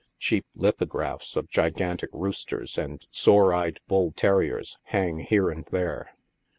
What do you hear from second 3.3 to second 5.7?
eyed bull terriers hang here and